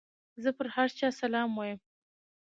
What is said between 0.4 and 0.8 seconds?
زه پر